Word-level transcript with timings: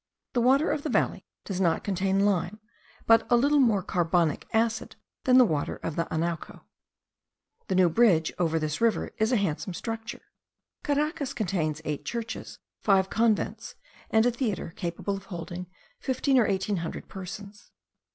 The 0.33 0.41
water 0.41 0.71
of 0.71 0.81
the 0.81 0.89
valley 0.89 1.27
does 1.45 1.61
not 1.61 1.83
contain 1.83 2.25
lime, 2.25 2.59
but 3.05 3.23
a 3.29 3.37
little 3.37 3.59
more 3.59 3.83
carbonic 3.83 4.47
acid 4.51 4.95
than 5.25 5.37
the 5.37 5.45
water 5.45 5.75
of 5.83 5.95
the 5.95 6.05
Anauco. 6.05 6.61
The 7.67 7.75
new 7.75 7.87
bridge 7.87 8.33
over 8.39 8.57
this 8.57 8.81
river 8.81 9.11
is 9.19 9.31
a 9.31 9.35
handsome 9.37 9.75
structure. 9.75 10.23
Caracas 10.81 11.33
contains 11.35 11.83
eight 11.85 12.03
churches, 12.03 12.57
five 12.79 13.11
convents, 13.11 13.75
and 14.09 14.25
a 14.25 14.31
theatre 14.31 14.73
capable 14.75 15.15
of 15.17 15.25
holding 15.25 15.67
fifteen 15.99 16.39
or 16.39 16.47
eighteen 16.47 16.77
hundred 16.77 17.07
persons. 17.07 17.69